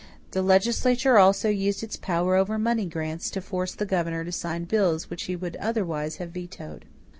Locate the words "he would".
5.25-5.55